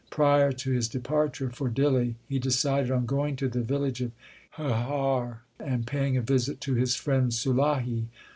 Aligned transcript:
Prior 0.09 0.51
to 0.51 0.71
his 0.71 0.87
departure 0.87 1.51
for 1.51 1.69
Dihli, 1.69 2.15
he 2.27 2.39
decided 2.39 2.89
on 2.89 3.05
going 3.05 3.35
to 3.35 3.47
the 3.47 3.61
village 3.61 4.01
of 4.01 4.13
Hehar 4.57 5.43
and 5.59 5.85
paying 5.85 6.17
a 6.17 6.23
visit 6.23 6.59
to 6.61 6.73
his 6.73 6.95
friend 6.95 7.31
Sulahi. 7.31 8.07